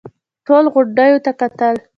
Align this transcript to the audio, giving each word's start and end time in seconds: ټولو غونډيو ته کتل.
ټولو 0.45 0.67
غونډيو 0.73 1.17
ته 1.25 1.31
کتل. 1.39 1.75